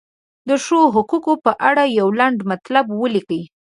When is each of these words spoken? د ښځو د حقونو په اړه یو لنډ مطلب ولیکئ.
د 0.47 0.51
ښځو 0.63 0.83
د 0.91 0.91
حقونو 0.95 1.31
په 1.45 1.51
اړه 1.69 1.83
یو 1.99 2.07
لنډ 2.19 2.37
مطلب 2.51 2.85
ولیکئ. 3.01 3.43